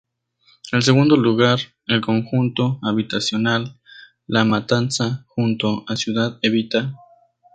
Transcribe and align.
En 0.71 0.81
segundo 0.81 1.15
lugar, 1.15 1.59
el 1.85 2.01
Conjunto 2.01 2.79
Habitacional 2.81 3.79
La 4.25 4.43
Matanza, 4.45 5.25
junto 5.27 5.83
a 5.87 5.95
Ciudad 5.95 6.39
Evita. 6.41 6.95